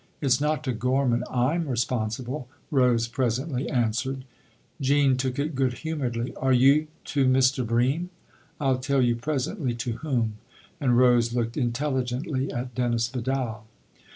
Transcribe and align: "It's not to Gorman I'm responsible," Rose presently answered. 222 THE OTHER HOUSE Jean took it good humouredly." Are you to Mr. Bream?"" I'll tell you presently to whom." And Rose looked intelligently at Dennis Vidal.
"It's 0.19 0.41
not 0.41 0.63
to 0.63 0.73
Gorman 0.73 1.23
I'm 1.29 1.67
responsible," 1.67 2.47
Rose 2.71 3.07
presently 3.07 3.69
answered. 3.69 4.25
222 4.81 4.81
THE 4.81 4.81
OTHER 4.81 4.81
HOUSE 4.81 4.87
Jean 5.13 5.17
took 5.17 5.37
it 5.39 5.55
good 5.55 5.73
humouredly." 5.73 6.35
Are 6.37 6.51
you 6.51 6.87
to 7.05 7.27
Mr. 7.27 7.63
Bream?"" 7.63 8.09
I'll 8.59 8.79
tell 8.79 8.99
you 9.03 9.15
presently 9.15 9.75
to 9.75 9.91
whom." 9.97 10.37
And 10.79 10.97
Rose 10.97 11.35
looked 11.35 11.55
intelligently 11.55 12.51
at 12.51 12.73
Dennis 12.73 13.09
Vidal. 13.09 13.67